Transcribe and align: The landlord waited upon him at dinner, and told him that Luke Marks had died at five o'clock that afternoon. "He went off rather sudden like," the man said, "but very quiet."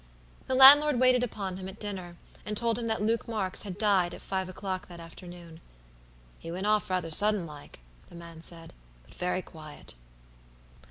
The 0.47 0.55
landlord 0.55 0.99
waited 0.99 1.21
upon 1.23 1.57
him 1.57 1.67
at 1.69 1.79
dinner, 1.79 2.17
and 2.43 2.57
told 2.57 2.79
him 2.79 2.87
that 2.87 3.03
Luke 3.03 3.27
Marks 3.27 3.61
had 3.61 3.77
died 3.77 4.15
at 4.15 4.21
five 4.23 4.49
o'clock 4.49 4.87
that 4.87 4.99
afternoon. 4.99 5.61
"He 6.39 6.51
went 6.51 6.65
off 6.65 6.89
rather 6.89 7.11
sudden 7.11 7.45
like," 7.45 7.77
the 8.07 8.15
man 8.15 8.41
said, 8.41 8.73
"but 9.03 9.13
very 9.13 9.43
quiet." 9.43 9.93